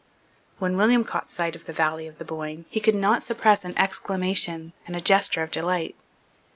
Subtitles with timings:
[0.57, 3.77] When William caught sight of the valley of the Boyne, he could not suppress an
[3.77, 5.95] exclamation and a gesture of delight.